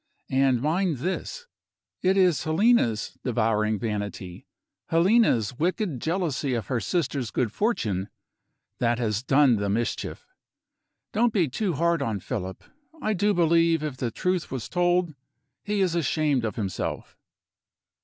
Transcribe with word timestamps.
And 0.31 0.63
mind 0.63 0.97
this 0.97 1.45
it 2.01 2.17
is 2.17 2.43
Helena's 2.43 3.19
devouring 3.23 3.77
vanity, 3.77 4.47
Helena's 4.87 5.59
wicked 5.59 5.99
jealousy 6.01 6.55
of 6.55 6.65
her 6.65 6.79
sister's 6.79 7.29
good 7.29 7.51
fortune, 7.51 8.09
that 8.79 8.97
has 8.97 9.21
done 9.21 9.57
the 9.57 9.69
mischief. 9.69 10.25
Don't 11.13 11.31
be 11.33 11.47
too 11.47 11.73
hard 11.73 12.01
on 12.01 12.19
Philip? 12.19 12.63
I 12.99 13.13
do 13.13 13.31
believe, 13.35 13.83
if 13.83 13.97
the 13.97 14.09
truth 14.09 14.49
was 14.49 14.67
told, 14.67 15.13
he 15.63 15.81
is 15.81 15.93
ashamed 15.93 16.45
of 16.45 16.55
himself." 16.55 17.15